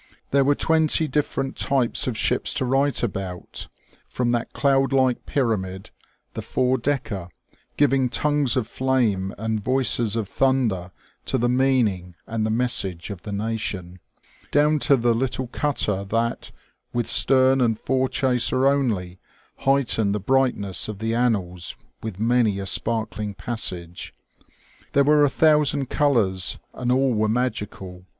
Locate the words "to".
2.55-2.65, 11.25-11.37, 14.79-14.97